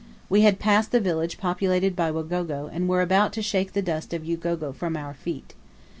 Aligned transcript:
We 0.29 0.41
had 0.41 0.57
passed 0.57 0.91
the 0.91 0.99
village 0.99 1.37
populated 1.37 1.95
by 1.95 2.09
Wagogo, 2.09 2.67
and 2.73 2.89
were 2.89 3.03
about 3.03 3.33
to 3.33 3.43
shake 3.43 3.73
the 3.73 3.83
dust 3.83 4.15
of 4.15 4.25
Ugogo 4.27 4.73
from 4.73 4.97
our 4.97 5.13
feet. 5.13 5.53